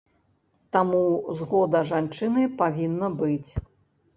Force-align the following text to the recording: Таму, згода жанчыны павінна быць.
Таму, 0.77 1.01
згода 1.41 1.81
жанчыны 1.91 2.49
павінна 2.63 3.07
быць. 3.21 3.51